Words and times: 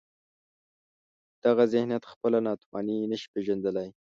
دغه 1.43 1.63
ذهنیت 1.73 2.03
خپله 2.13 2.37
ناتواني 2.47 2.95
نشي 3.11 3.27
پېژندلای. 3.33 3.89